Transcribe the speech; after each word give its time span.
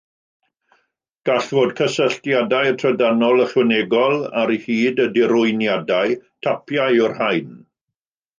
Gall 1.29 1.43
fod 1.47 1.73
cysylltiadau 1.81 2.71
trydanol 2.83 3.43
ychwanegol 3.43 4.17
ar 4.45 4.55
hyd 4.65 5.03
y 5.07 5.07
dirwyniadau; 5.19 6.17
tapiau 6.49 6.99
yw'r 6.99 7.17
rhain. 7.23 7.55